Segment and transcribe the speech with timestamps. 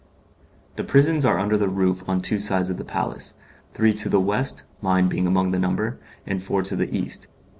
[0.77, 3.37] The prisons are under the roof on two sides of the palace;
[3.71, 7.27] three to the west (mine being among the number) and four to the east.